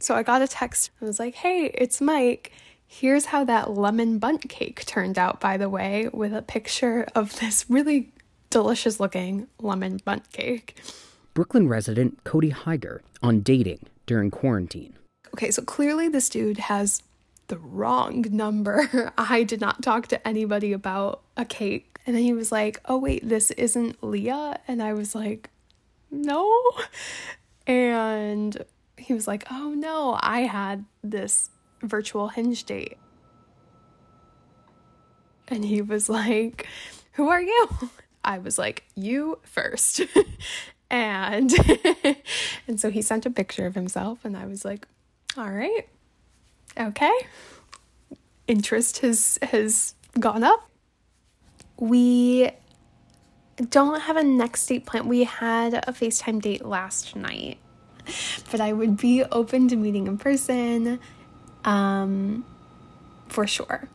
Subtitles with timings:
[0.00, 0.90] So I got a text.
[1.00, 2.52] I was like, hey, it's Mike.
[2.86, 7.38] Here's how that lemon Bundt cake turned out, by the way, with a picture of
[7.40, 8.12] this really
[8.50, 10.80] delicious looking lemon Bundt cake.
[11.34, 14.94] Brooklyn resident Cody Heiger on dating during quarantine.
[15.34, 17.02] Okay, so clearly this dude has
[17.48, 19.12] the wrong number.
[19.18, 21.98] I did not talk to anybody about a cake.
[22.06, 24.60] And then he was like, oh, wait, this isn't Leah?
[24.66, 25.50] And I was like,
[26.10, 26.50] no.
[27.66, 28.64] And
[29.08, 31.48] he was like, oh, no, I had this
[31.80, 32.98] virtual Hinge date.
[35.48, 36.68] And he was like,
[37.12, 37.68] who are you?
[38.22, 40.02] I was like, you first.
[40.90, 41.50] and
[42.68, 44.86] and so he sent a picture of himself and I was like,
[45.38, 45.88] all right.
[46.78, 47.18] Okay.
[48.46, 50.68] Interest has has gone up.
[51.80, 52.50] We
[53.70, 55.08] don't have a next date plan.
[55.08, 57.56] We had a FaceTime date last night.
[58.50, 61.00] But I would be open to meeting in person
[61.64, 62.44] um
[63.28, 63.88] for sure.